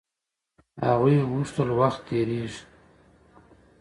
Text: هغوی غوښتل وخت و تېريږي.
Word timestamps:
هغوی 0.87 1.15
غوښتل 1.29 1.69
وخت 1.79 2.01
و 2.03 2.05
تېريږي. 2.09 2.61